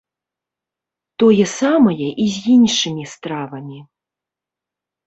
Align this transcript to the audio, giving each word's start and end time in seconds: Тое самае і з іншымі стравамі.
Тое 1.23 1.45
самае 1.59 2.09
і 2.25 2.27
з 2.37 2.43
іншымі 2.55 3.03
стравамі. 3.13 3.79